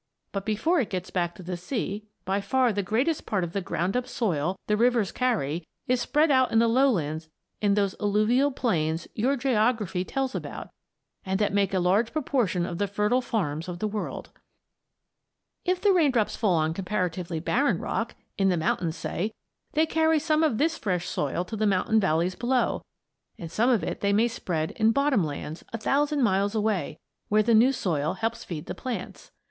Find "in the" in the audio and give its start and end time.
6.51-6.67, 18.39-18.57